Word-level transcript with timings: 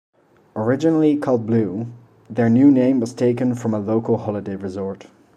Originally 0.55 1.15
called 1.15 1.45
Blew, 1.45 1.85
their 2.27 2.49
new 2.49 2.71
name 2.71 2.99
was 2.99 3.13
taken 3.13 3.53
from 3.53 3.75
a 3.75 3.79
local 3.79 4.17
holiday 4.17 4.55
resort. 4.55 5.05